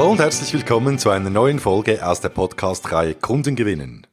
Hallo 0.00 0.12
und 0.12 0.20
herzlich 0.20 0.54
willkommen 0.54 0.98
zu 0.98 1.10
einer 1.10 1.28
neuen 1.28 1.58
Folge 1.58 2.06
aus 2.06 2.22
der 2.22 2.30
Podcast-Reihe 2.30 3.16
Kunden 3.16 3.54
gewinnen. 3.54 4.06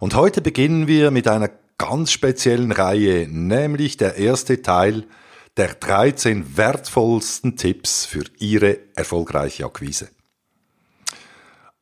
Und 0.00 0.16
heute 0.16 0.40
beginnen 0.40 0.88
wir 0.88 1.12
mit 1.12 1.28
einer 1.28 1.48
ganz 1.78 2.10
speziellen 2.10 2.72
Reihe, 2.72 3.28
nämlich 3.28 3.98
der 3.98 4.16
erste 4.16 4.62
Teil 4.62 5.06
der 5.56 5.74
13 5.74 6.56
wertvollsten 6.56 7.56
Tipps 7.56 8.04
für 8.04 8.24
Ihre 8.40 8.80
erfolgreiche 8.96 9.64
Akquise. 9.64 10.08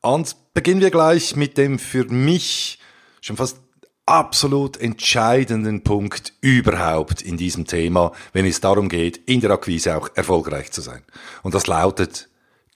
Und 0.03 0.37
beginnen 0.53 0.83
wir 0.83 0.91
gleich 0.91 1.35
mit 1.35 1.57
dem 1.57 1.79
für 1.79 2.05
mich 2.05 2.79
schon 3.23 3.39
fast 3.39 3.57
absolut 4.05 4.77
entscheidenden 4.77 5.83
Punkt 5.83 6.35
überhaupt 6.43 7.23
in 7.23 7.39
diesem 7.39 7.65
Thema, 7.65 8.13
wenn 8.35 8.45
es 8.45 8.61
darum 8.61 8.91
geht, 8.91 9.17
in 9.17 9.41
der 9.41 9.53
Akquise 9.53 9.97
auch 9.97 10.11
erfolgreich 10.15 10.73
zu 10.73 10.83
sein. 10.83 11.03
Und 11.43 11.55
das 11.55 11.67
lautet, 11.67 12.29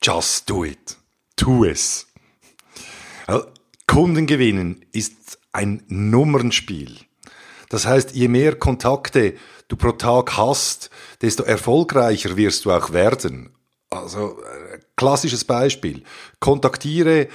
just 0.03 0.49
do 0.49 0.65
it. 0.65 0.97
Tu 1.37 1.65
es. 1.65 2.07
Kunden 3.87 4.27
gewinnen 4.27 4.85
ist 4.93 5.39
ein 5.53 5.83
Nummernspiel. 5.89 6.97
Das 7.69 7.87
heißt, 7.87 8.13
je 8.13 8.29
mehr 8.29 8.57
Kontakte 8.57 9.35
du 9.69 9.77
pro 9.77 9.93
Tag 9.93 10.37
hast, 10.37 10.91
desto 11.21 11.43
erfolgreicher 11.43 12.37
wirst 12.37 12.65
du 12.65 12.73
auch 12.73 12.93
werden. 12.93 13.55
Also 13.91 14.39
äh, 14.43 14.79
klassisches 14.97 15.45
Beispiel. 15.45 16.03
Kontaktiere 16.41 17.29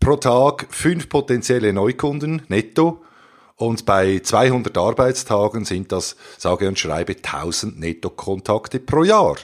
pro 0.00 0.16
Tag 0.16 0.66
fünf 0.70 1.08
potenzielle 1.08 1.72
Neukunden 1.72 2.42
netto 2.48 3.02
und 3.56 3.86
bei 3.86 4.18
200 4.18 4.76
Arbeitstagen 4.76 5.64
sind 5.64 5.92
das, 5.92 6.16
sage 6.38 6.66
und 6.66 6.78
schreibe, 6.78 7.14
1000 7.16 7.78
Netto-Kontakte 7.78 8.80
pro 8.80 9.04
Jahr. 9.04 9.36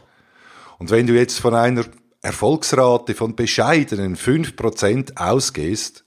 Und 0.78 0.91
wenn 0.91 1.06
du 1.06 1.15
jetzt 1.15 1.39
von 1.39 1.55
einer 1.55 1.84
Erfolgsrate 2.23 3.15
von 3.15 3.37
bescheidenen 3.37 4.17
5% 4.17 5.17
ausgehst, 5.17 6.05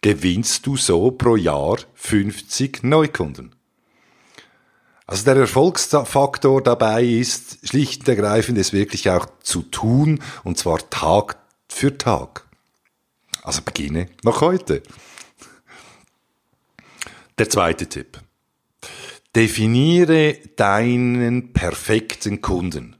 gewinnst 0.00 0.66
du 0.66 0.76
so 0.76 1.10
pro 1.10 1.36
Jahr 1.36 1.78
50 1.94 2.82
Neukunden. 2.82 3.54
Also 5.06 5.24
der 5.24 5.36
Erfolgsfaktor 5.36 6.62
dabei 6.62 7.04
ist 7.04 7.68
schlicht 7.68 8.00
und 8.00 8.08
ergreifend 8.08 8.56
es 8.58 8.72
wirklich 8.72 9.10
auch 9.10 9.26
zu 9.42 9.62
tun 9.62 10.22
und 10.44 10.58
zwar 10.58 10.88
Tag 10.90 11.38
für 11.68 11.98
Tag. 11.98 12.46
Also 13.42 13.62
beginne 13.62 14.06
noch 14.22 14.40
heute. 14.40 14.82
Der 17.38 17.50
zweite 17.50 17.88
Tipp. 17.88 18.20
Definiere 19.34 20.38
deinen 20.56 21.52
perfekten 21.52 22.40
Kunden. 22.40 22.96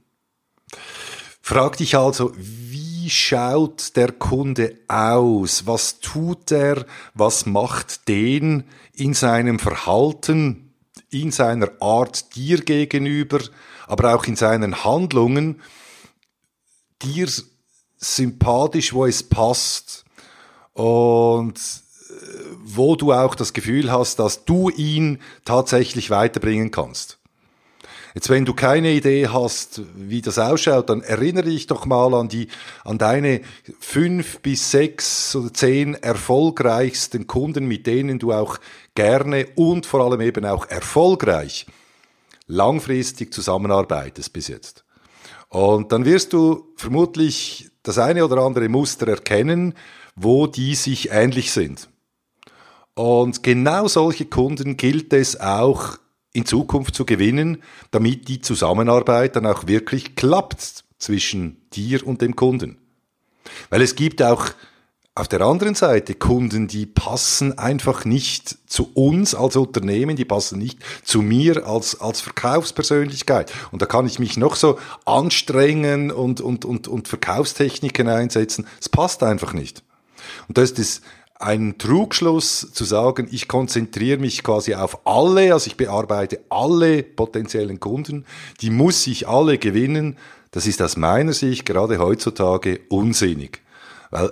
Frag 1.45 1.75
dich 1.75 1.97
also, 1.97 2.31
wie 2.37 3.09
schaut 3.09 3.97
der 3.97 4.13
Kunde 4.13 4.77
aus? 4.87 5.67
Was 5.67 5.99
tut 5.99 6.53
er? 6.53 6.85
Was 7.15 7.45
macht 7.45 8.07
den 8.07 8.63
in 8.93 9.13
seinem 9.13 9.59
Verhalten, 9.59 10.73
in 11.09 11.31
seiner 11.31 11.69
Art 11.81 12.33
dir 12.37 12.61
gegenüber, 12.61 13.41
aber 13.87 14.15
auch 14.15 14.23
in 14.23 14.37
seinen 14.37 14.85
Handlungen 14.85 15.59
dir 17.01 17.27
sympathisch, 17.97 18.93
wo 18.93 19.05
es 19.05 19.21
passt 19.21 20.05
und 20.71 21.57
äh, 21.57 22.13
wo 22.63 22.95
du 22.95 23.11
auch 23.11 23.35
das 23.35 23.51
Gefühl 23.51 23.91
hast, 23.91 24.17
dass 24.19 24.45
du 24.45 24.69
ihn 24.69 25.19
tatsächlich 25.43 26.09
weiterbringen 26.09 26.71
kannst. 26.71 27.19
Jetzt, 28.13 28.29
wenn 28.29 28.45
du 28.45 28.53
keine 28.53 28.91
Idee 28.91 29.27
hast, 29.27 29.81
wie 29.95 30.21
das 30.21 30.37
ausschaut, 30.37 30.89
dann 30.89 31.01
erinnere 31.01 31.49
dich 31.49 31.65
doch 31.65 31.85
mal 31.85 32.13
an 32.13 32.29
die, 32.29 32.47
an 32.83 32.99
deine 32.99 33.41
fünf 33.79 34.39
bis 34.39 34.69
sechs 34.69 35.35
oder 35.35 35.51
zehn 35.51 35.95
erfolgreichsten 35.95 37.25
Kunden, 37.25 37.65
mit 37.65 37.87
denen 37.87 38.19
du 38.19 38.31
auch 38.31 38.59
gerne 38.93 39.47
und 39.55 39.87
vor 39.87 40.01
allem 40.01 40.21
eben 40.21 40.45
auch 40.45 40.67
erfolgreich 40.67 41.65
langfristig 42.45 43.33
zusammenarbeitest 43.33 44.31
bis 44.31 44.47
jetzt. 44.47 44.85
Und 45.49 45.91
dann 45.91 46.05
wirst 46.05 46.33
du 46.33 46.67
vermutlich 46.75 47.71
das 47.81 47.97
eine 47.97 48.25
oder 48.25 48.37
andere 48.37 48.69
Muster 48.69 49.07
erkennen, 49.07 49.73
wo 50.15 50.45
die 50.45 50.75
sich 50.75 51.11
ähnlich 51.11 51.51
sind. 51.51 51.89
Und 52.93 53.41
genau 53.41 53.87
solche 53.87 54.25
Kunden 54.25 54.77
gilt 54.77 55.13
es 55.13 55.39
auch 55.39 55.97
in 56.33 56.45
Zukunft 56.45 56.95
zu 56.95 57.05
gewinnen, 57.05 57.63
damit 57.91 58.27
die 58.27 58.41
Zusammenarbeit 58.41 59.35
dann 59.35 59.45
auch 59.45 59.67
wirklich 59.67 60.15
klappt 60.15 60.83
zwischen 60.97 61.61
dir 61.73 62.05
und 62.05 62.21
dem 62.21 62.35
Kunden. 62.35 62.77
Weil 63.69 63.81
es 63.81 63.95
gibt 63.95 64.21
auch 64.21 64.49
auf 65.15 65.27
der 65.27 65.41
anderen 65.41 65.75
Seite 65.75 66.15
Kunden, 66.15 66.67
die 66.67 66.87
passen 66.87 67.55
einfach 67.59 68.03
nicht 68.03 68.57
zu 68.65 68.89
uns 68.95 69.35
als 69.35 69.55
Unternehmen, 69.55 70.15
die 70.15 70.25
passen 70.25 70.57
nicht 70.57 70.79
zu 71.03 71.21
mir 71.21 71.67
als, 71.67 72.01
als 72.01 72.21
Verkaufspersönlichkeit. 72.21 73.53
Und 73.71 73.83
da 73.83 73.85
kann 73.85 74.07
ich 74.07 74.17
mich 74.17 74.37
noch 74.37 74.55
so 74.55 74.79
anstrengen 75.05 76.09
und, 76.09 76.41
und, 76.41 76.65
und, 76.65 76.87
und 76.87 77.07
Verkaufstechniken 77.07 78.07
einsetzen. 78.07 78.65
Es 78.81 78.89
passt 78.89 79.21
einfach 79.21 79.53
nicht. 79.53 79.83
Und 80.47 80.57
das 80.57 80.71
ist 80.71 80.79
das 80.79 81.01
ein 81.43 81.77
Trugschluss 81.77 82.71
zu 82.71 82.85
sagen, 82.85 83.27
ich 83.31 83.47
konzentriere 83.47 84.17
mich 84.17 84.43
quasi 84.43 84.75
auf 84.75 85.05
alle, 85.05 85.53
also 85.53 85.67
ich 85.67 85.77
bearbeite 85.77 86.39
alle 86.49 87.03
potenziellen 87.03 87.79
Kunden, 87.79 88.25
die 88.61 88.69
muss 88.69 89.05
ich 89.07 89.27
alle 89.27 89.57
gewinnen. 89.57 90.17
Das 90.51 90.67
ist 90.67 90.81
aus 90.81 90.97
meiner 90.97 91.33
Sicht 91.33 91.65
gerade 91.65 91.99
heutzutage 91.99 92.79
unsinnig, 92.89 93.61
weil 94.09 94.31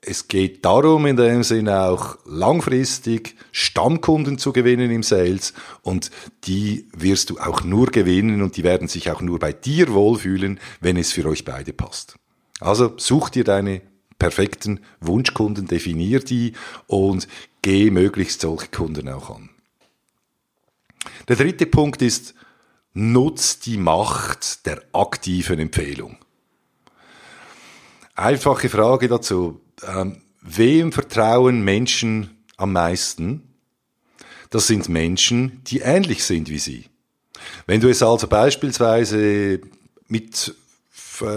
es 0.00 0.28
geht 0.28 0.64
darum, 0.64 1.06
in 1.06 1.16
dem 1.16 1.42
Sinne 1.42 1.82
auch 1.82 2.18
langfristig 2.24 3.36
Stammkunden 3.52 4.38
zu 4.38 4.52
gewinnen 4.52 4.90
im 4.90 5.02
Sales 5.02 5.54
und 5.82 6.10
die 6.44 6.88
wirst 6.96 7.30
du 7.30 7.38
auch 7.38 7.64
nur 7.64 7.86
gewinnen 7.86 8.42
und 8.42 8.56
die 8.56 8.64
werden 8.64 8.88
sich 8.88 9.10
auch 9.10 9.20
nur 9.20 9.38
bei 9.38 9.52
dir 9.52 9.92
wohlfühlen, 9.92 10.60
wenn 10.80 10.96
es 10.96 11.12
für 11.12 11.26
euch 11.26 11.44
beide 11.44 11.72
passt. 11.72 12.16
Also 12.60 12.94
such 12.96 13.30
dir 13.30 13.44
deine 13.44 13.82
perfekten 14.18 14.80
Wunschkunden, 15.00 15.66
definier 15.66 16.20
die 16.20 16.52
und 16.86 17.28
geh 17.62 17.90
möglichst 17.90 18.40
solche 18.40 18.68
Kunden 18.68 19.08
auch 19.08 19.30
an. 19.30 19.50
Der 21.28 21.36
dritte 21.36 21.66
Punkt 21.66 22.02
ist, 22.02 22.34
nutz 22.94 23.60
die 23.60 23.76
Macht 23.76 24.66
der 24.66 24.82
aktiven 24.92 25.58
Empfehlung. 25.58 26.16
Einfache 28.14 28.68
Frage 28.68 29.08
dazu. 29.08 29.60
Ähm, 29.86 30.22
wem 30.40 30.90
vertrauen 30.90 31.62
Menschen 31.62 32.44
am 32.56 32.72
meisten? 32.72 33.54
Das 34.50 34.66
sind 34.66 34.88
Menschen, 34.88 35.62
die 35.64 35.80
ähnlich 35.80 36.24
sind 36.24 36.48
wie 36.48 36.58
sie. 36.58 36.86
Wenn 37.66 37.80
du 37.80 37.88
es 37.88 38.02
also 38.02 38.26
beispielsweise 38.26 39.60
mit 40.08 40.54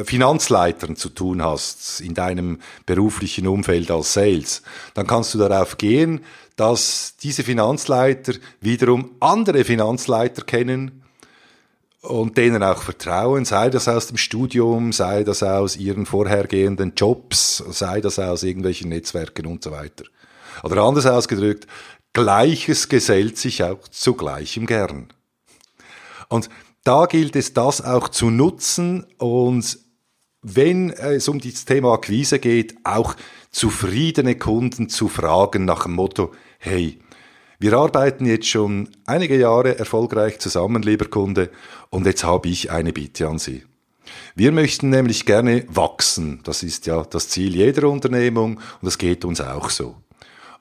Finanzleitern 0.04 0.96
zu 0.96 1.10
tun 1.10 1.44
hast 1.44 2.02
in 2.02 2.14
deinem 2.14 2.60
beruflichen 2.86 3.48
Umfeld 3.48 3.92
als 3.92 4.14
Sales, 4.14 4.62
dann 4.94 5.08
kannst 5.08 5.34
du 5.34 5.38
darauf 5.38 5.78
gehen, 5.78 6.22
dass 6.56 7.16
diese 7.22 7.44
Finanzleiter 7.44 8.34
wiederum 8.60 9.12
andere 9.20 9.64
Finanzleiter 9.64 10.44
kennen 10.44 11.04
und 12.02 12.38
denen 12.38 12.64
auch 12.64 12.82
vertrauen, 12.82 13.46
sei 13.46 13.70
das 13.70 13.88
aus 13.88 14.08
dem 14.08 14.18
Studium, 14.18 14.92
sei 14.92 15.24
das 15.24 15.44
aus 15.44 15.78
ihren 15.78 16.06
vorhergehenden 16.06 16.94
Jobs, 16.96 17.64
sei 17.70 18.02
das 18.02 18.20
aus 18.20 18.44
irgendwelchen 18.44 18.90
Netzwerken 18.90 19.46
und 19.46 19.64
so 19.64 19.72
weiter. 19.72 20.06
Oder 20.64 20.84
anders 20.84 21.06
ausgedrückt, 21.06 21.68
Gleiches 22.14 22.90
gesellt 22.90 23.38
sich 23.38 23.64
auch 23.64 23.88
zu 23.88 24.16
Gleichem 24.16 24.66
gern. 24.66 25.14
Und 26.28 26.50
da 26.84 27.06
gilt 27.06 27.36
es, 27.36 27.54
das 27.54 27.84
auch 27.84 28.10
zu 28.10 28.30
nutzen 28.30 29.06
und 29.18 29.80
wenn 30.42 30.90
es 30.90 31.28
um 31.28 31.40
das 31.40 31.66
Thema 31.66 31.94
Akquise 31.94 32.40
geht, 32.40 32.76
auch 32.84 33.16
zufriedene 33.52 34.36
Kunden 34.36 34.90
zu 34.90 35.08
fragen 35.08 35.66
nach 35.66 35.84
dem 35.84 35.94
Motto, 35.94 36.32
hey, 36.58 36.98
wir 37.60 37.74
arbeiten 37.74 38.26
jetzt 38.26 38.48
schon 38.48 38.90
einige 39.06 39.38
Jahre 39.38 39.78
erfolgreich 39.78 40.40
zusammen, 40.40 40.82
lieber 40.82 41.06
Kunde, 41.06 41.52
und 41.92 42.08
jetzt 42.08 42.24
habe 42.24 42.50
ich 42.50 42.72
eine 42.72 42.92
Bitte 42.92 43.28
an 43.28 43.38
Sie. 43.38 43.64
Wir 44.34 44.52
möchten 44.52 44.90
nämlich 44.90 45.28
gerne 45.28 45.66
wachsen. 45.68 46.40
Das 46.44 46.64
ist 46.64 46.88
ja 46.88 47.04
das 47.04 47.30
Ziel 47.30 47.56
jeder 47.56 47.88
Unternehmung 47.88 48.56
und 48.56 48.86
das 48.86 48.98
geht 48.98 49.26
uns 49.26 49.42
auch 49.42 49.70
so. 49.70 49.96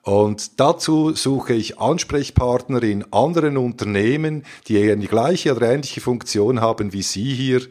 Und 0.03 0.59
dazu 0.59 1.13
suche 1.13 1.53
ich 1.53 1.77
Ansprechpartner 1.79 2.81
in 2.81 3.13
anderen 3.13 3.57
Unternehmen, 3.57 4.43
die 4.67 4.91
eine 4.91 5.05
gleiche 5.05 5.55
oder 5.55 5.71
ähnliche 5.71 6.01
Funktion 6.01 6.59
haben 6.59 6.91
wie 6.91 7.03
Sie 7.03 7.33
hier, 7.33 7.61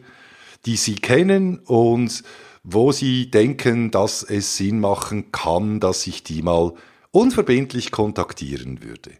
die 0.65 0.77
Sie 0.77 0.95
kennen 0.95 1.59
und 1.59 2.23
wo 2.63 2.91
Sie 2.91 3.29
denken, 3.29 3.91
dass 3.91 4.23
es 4.23 4.55
Sinn 4.55 4.79
machen 4.79 5.31
kann, 5.31 5.79
dass 5.79 6.07
ich 6.07 6.23
die 6.23 6.41
mal 6.41 6.73
unverbindlich 7.11 7.91
kontaktieren 7.91 8.81
würde. 8.81 9.11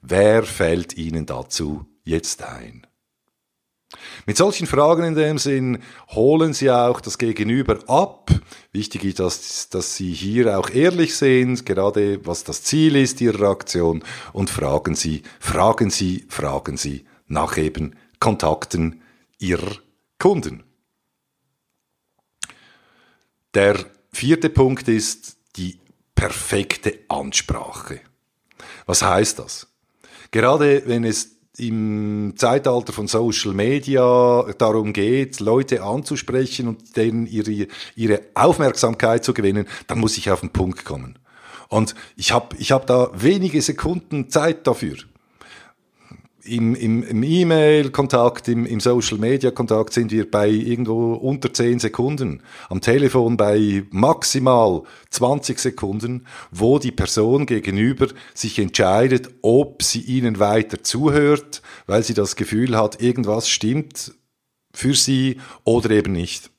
Wer 0.00 0.44
fällt 0.44 0.96
Ihnen 0.96 1.26
dazu 1.26 1.84
jetzt 2.04 2.42
ein? 2.42 2.86
Mit 4.26 4.36
solchen 4.36 4.66
Fragen 4.66 5.04
in 5.04 5.14
dem 5.14 5.38
Sinn 5.38 5.82
holen 6.10 6.52
Sie 6.52 6.70
auch 6.70 7.00
das 7.00 7.18
Gegenüber 7.18 7.78
ab. 7.88 8.30
Wichtig 8.72 9.04
ist, 9.04 9.18
dass, 9.18 9.68
dass 9.68 9.96
Sie 9.96 10.12
hier 10.12 10.58
auch 10.58 10.70
ehrlich 10.70 11.16
sind, 11.16 11.66
gerade 11.66 12.24
was 12.24 12.44
das 12.44 12.62
Ziel 12.62 12.96
ist 12.96 13.20
Ihrer 13.20 13.48
Aktion 13.48 14.04
und 14.32 14.48
fragen 14.48 14.94
Sie, 14.94 15.22
fragen 15.40 15.90
Sie, 15.90 16.24
fragen 16.28 16.76
Sie 16.76 17.04
nach 17.26 17.56
eben 17.56 17.96
Kontakten 18.20 19.02
Ihrer 19.38 19.76
Kunden. 20.18 20.62
Der 23.54 23.84
vierte 24.12 24.50
Punkt 24.50 24.86
ist 24.86 25.36
die 25.56 25.80
perfekte 26.14 27.00
Ansprache. 27.08 28.00
Was 28.86 29.02
heißt 29.02 29.38
das? 29.38 29.66
Gerade 30.30 30.82
wenn 30.86 31.04
es 31.04 31.39
im 31.60 32.34
Zeitalter 32.36 32.92
von 32.92 33.06
Social 33.06 33.52
Media 33.52 34.44
darum 34.58 34.92
geht, 34.92 35.40
Leute 35.40 35.82
anzusprechen 35.82 36.68
und 36.68 36.96
denen 36.96 37.26
ihre, 37.26 37.68
ihre 37.94 38.20
Aufmerksamkeit 38.34 39.24
zu 39.24 39.34
gewinnen, 39.34 39.66
dann 39.86 39.98
muss 39.98 40.16
ich 40.16 40.30
auf 40.30 40.40
den 40.40 40.50
Punkt 40.50 40.84
kommen. 40.84 41.18
Und 41.68 41.94
ich 42.16 42.32
habe 42.32 42.56
ich 42.58 42.72
hab 42.72 42.86
da 42.86 43.10
wenige 43.14 43.62
Sekunden 43.62 44.28
Zeit 44.30 44.66
dafür 44.66 44.96
im, 46.44 46.74
im, 46.74 47.02
im 47.02 47.22
E-Mail-Kontakt, 47.22 48.48
im, 48.48 48.66
im 48.66 48.80
Social-Media-Kontakt 48.80 49.92
sind 49.92 50.10
wir 50.10 50.30
bei 50.30 50.48
irgendwo 50.48 51.14
unter 51.14 51.52
10 51.52 51.78
Sekunden. 51.78 52.42
Am 52.68 52.80
Telefon 52.80 53.36
bei 53.36 53.84
maximal 53.90 54.82
20 55.10 55.58
Sekunden, 55.58 56.26
wo 56.50 56.78
die 56.78 56.92
Person 56.92 57.46
gegenüber 57.46 58.08
sich 58.34 58.58
entscheidet, 58.58 59.30
ob 59.42 59.82
sie 59.82 60.00
ihnen 60.00 60.38
weiter 60.38 60.82
zuhört, 60.82 61.62
weil 61.86 62.02
sie 62.02 62.14
das 62.14 62.36
Gefühl 62.36 62.76
hat, 62.76 63.02
irgendwas 63.02 63.48
stimmt 63.48 64.14
für 64.72 64.94
sie 64.94 65.38
oder 65.64 65.90
eben 65.90 66.12
nicht. 66.12 66.50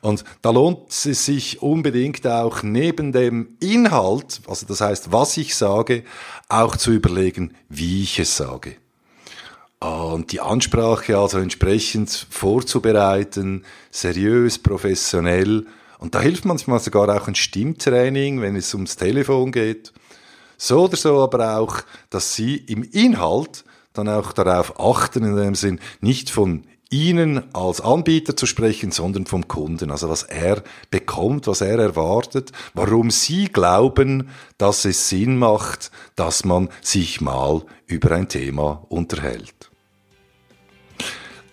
Und 0.00 0.24
da 0.42 0.50
lohnt 0.50 0.90
es 0.90 1.24
sich 1.24 1.62
unbedingt 1.62 2.26
auch 2.26 2.62
neben 2.62 3.12
dem 3.12 3.56
Inhalt, 3.60 4.40
also 4.46 4.66
das 4.66 4.80
heißt, 4.80 5.12
was 5.12 5.36
ich 5.36 5.54
sage, 5.54 6.04
auch 6.48 6.76
zu 6.76 6.92
überlegen, 6.92 7.54
wie 7.68 8.02
ich 8.02 8.18
es 8.18 8.36
sage. 8.36 8.76
Und 9.80 10.32
die 10.32 10.40
Ansprache 10.40 11.16
also 11.16 11.38
entsprechend 11.38 12.26
vorzubereiten, 12.30 13.64
seriös, 13.90 14.58
professionell. 14.58 15.66
Und 15.98 16.14
da 16.14 16.20
hilft 16.20 16.44
manchmal 16.44 16.80
sogar 16.80 17.08
auch 17.08 17.28
ein 17.28 17.36
Stimmtraining, 17.36 18.40
wenn 18.40 18.56
es 18.56 18.74
ums 18.74 18.96
Telefon 18.96 19.52
geht. 19.52 19.92
So 20.56 20.84
oder 20.84 20.96
so 20.96 21.22
aber 21.22 21.58
auch, 21.58 21.76
dass 22.10 22.34
Sie 22.34 22.56
im 22.56 22.82
Inhalt 22.82 23.64
dann 23.92 24.08
auch 24.08 24.32
darauf 24.32 24.80
achten, 24.80 25.24
in 25.24 25.36
dem 25.36 25.54
Sinn, 25.54 25.80
nicht 26.00 26.30
von 26.30 26.64
Ihnen 26.90 27.54
als 27.54 27.80
Anbieter 27.80 28.36
zu 28.36 28.46
sprechen, 28.46 28.90
sondern 28.90 29.26
vom 29.26 29.46
Kunden. 29.46 29.90
Also 29.90 30.08
was 30.08 30.24
er 30.24 30.62
bekommt, 30.90 31.46
was 31.46 31.60
er 31.60 31.78
erwartet, 31.78 32.50
warum 32.74 33.10
Sie 33.10 33.46
glauben, 33.46 34.30
dass 34.56 34.84
es 34.84 35.08
Sinn 35.08 35.36
macht, 35.36 35.90
dass 36.16 36.44
man 36.44 36.68
sich 36.80 37.20
mal 37.20 37.62
über 37.86 38.12
ein 38.12 38.28
Thema 38.28 38.86
unterhält. 38.88 39.67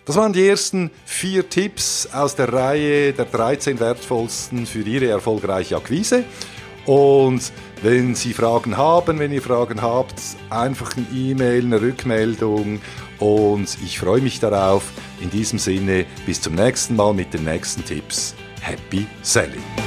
Das 0.05 0.15
waren 0.15 0.33
die 0.33 0.47
ersten 0.47 0.91
vier 1.05 1.49
Tipps 1.49 2.07
aus 2.13 2.35
der 2.35 2.53
Reihe 2.53 3.11
der 3.11 3.25
13 3.25 3.79
wertvollsten 3.79 4.67
für 4.67 4.81
Ihre 4.81 5.07
erfolgreiche 5.07 5.75
Akquise. 5.75 6.23
Und 6.85 7.51
wenn 7.81 8.13
Sie 8.13 8.33
Fragen 8.33 8.77
haben, 8.77 9.17
wenn 9.17 9.31
ihr 9.31 9.41
Fragen 9.41 9.81
habt, 9.81 10.21
einfach 10.51 10.95
eine 10.95 11.07
E-Mail, 11.11 11.65
eine 11.65 11.81
Rückmeldung. 11.81 12.81
Und 13.17 13.77
ich 13.83 13.99
freue 13.99 14.21
mich 14.21 14.39
darauf. 14.39 14.83
In 15.21 15.31
diesem 15.31 15.57
Sinne, 15.57 16.05
bis 16.27 16.41
zum 16.41 16.53
nächsten 16.53 16.95
Mal 16.95 17.13
mit 17.15 17.33
den 17.33 17.43
nächsten 17.43 17.83
Tipps. 17.83 18.35
Happy 18.61 19.07
Selling! 19.23 19.84